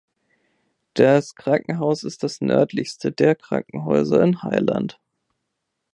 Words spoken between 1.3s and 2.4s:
Krankenhaus ist